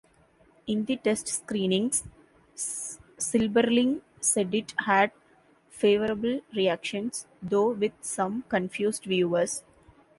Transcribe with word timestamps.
In 0.65 0.83
test 0.87 1.27
screenings, 1.27 2.05
Silberling 2.55 4.01
said 4.19 4.55
it 4.55 4.73
had 4.79 5.11
favorable 5.69 6.41
reactions, 6.55 7.27
though 7.39 7.69
with 7.69 7.93
some 8.01 8.41
confused 8.49 9.03
viewers. 9.03 9.63